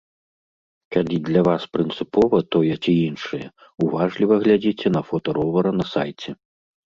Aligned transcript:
Калі 0.93 1.17
для 1.27 1.41
вас 1.47 1.67
прынцыпова 1.75 2.39
тое 2.55 2.71
ці 2.83 2.93
іншае, 3.09 3.43
уважліва 3.85 4.35
глядзіце 4.45 4.87
на 4.97 5.01
фота 5.11 5.29
ровара 5.39 5.71
на 5.79 5.85
сайце. 5.93 6.29